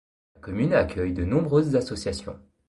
La 0.33 0.41
commune 0.41 0.73
accueille 0.73 1.13
de 1.13 1.23
nombreuses 1.23 1.75
associations. 1.75 2.39